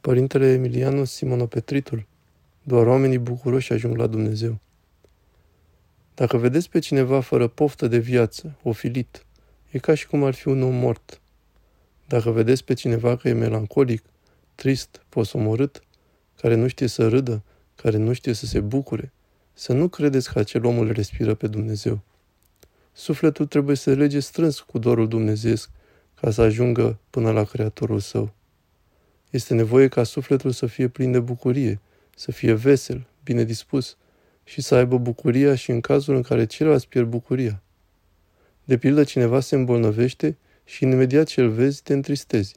[0.00, 2.06] Părintele Emilianus Simonopetritul.
[2.62, 4.58] Doar oamenii bucuroși ajung la Dumnezeu.
[6.14, 9.24] Dacă vedeți pe cineva fără poftă de viață, ofilit,
[9.70, 11.20] e ca și cum ar fi un om mort.
[12.06, 14.02] Dacă vedeți pe cineva că e melancolic,
[14.54, 15.82] trist, posomorât,
[16.40, 17.42] care nu știe să râdă,
[17.74, 19.12] care nu știe să se bucure,
[19.52, 22.00] să nu credeți că acel om îl respiră pe Dumnezeu.
[22.92, 25.70] Sufletul trebuie să lege strâns cu dorul dumnezeesc
[26.20, 28.34] ca să ajungă până la Creatorul său.
[29.30, 31.80] Este nevoie ca sufletul să fie plin de bucurie,
[32.16, 33.96] să fie vesel, bine dispus
[34.44, 37.62] și să aibă bucuria și în cazul în care celălalt pierd bucuria.
[38.64, 42.54] De pildă, cineva se îmbolnăvește și imediat ce îl vezi, te întristezi.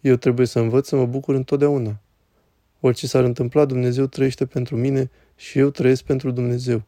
[0.00, 2.00] Eu trebuie să învăț să mă bucur întotdeauna.
[2.80, 6.82] Orice s-ar întâmpla, Dumnezeu trăiește pentru mine și eu trăiesc pentru Dumnezeu.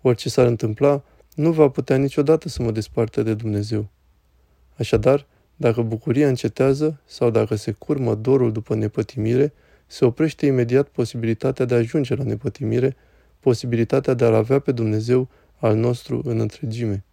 [0.00, 1.04] Orice s-ar întâmpla,
[1.34, 3.88] nu va putea niciodată să mă despartă de Dumnezeu.
[4.76, 9.52] Așadar, dacă bucuria încetează sau dacă se curmă dorul după nepătimire,
[9.86, 12.96] se oprește imediat posibilitatea de a ajunge la nepătimire,
[13.40, 17.04] posibilitatea de a-L avea pe Dumnezeu al nostru în întregime.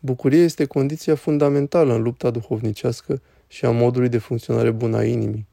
[0.00, 5.46] Bucuria este condiția fundamentală în lupta duhovnicească și a modului de funcționare bună a inimii.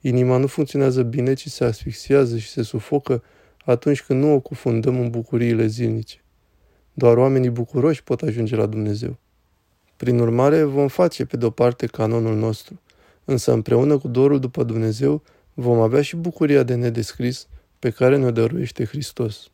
[0.00, 3.22] Inima nu funcționează bine, ci se asfixiază și se sufocă
[3.64, 6.24] atunci când nu o cufundăm în bucuriile zilnice.
[6.92, 9.18] Doar oamenii bucuroși pot ajunge la Dumnezeu.
[10.00, 12.80] Prin urmare, vom face pe de-o parte canonul nostru,
[13.24, 15.22] însă împreună cu dorul după Dumnezeu
[15.54, 17.46] vom avea și bucuria de nedescris
[17.78, 19.50] pe care ne-o dăruiește Hristos.